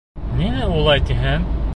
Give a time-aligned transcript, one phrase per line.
[0.37, 1.45] Ниңә улай тиһең?